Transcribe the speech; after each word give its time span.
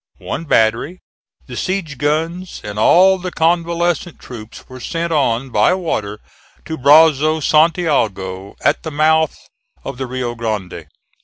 One 0.17 0.45
battery, 0.45 0.99
the 1.45 1.55
siege 1.55 1.99
guns 1.99 2.59
and 2.63 2.79
all 2.79 3.19
the 3.19 3.29
convalescent 3.31 4.17
troops 4.19 4.67
were 4.67 4.79
sent 4.79 5.13
on 5.13 5.51
by 5.51 5.75
water 5.75 6.19
to 6.65 6.75
Brazos 6.75 7.45
Santiago, 7.45 8.55
at 8.65 8.81
the 8.81 8.89
mouth 8.89 9.37
of 9.83 9.99
the 9.99 10.07
Rio 10.07 10.33
Grande. 10.33 10.87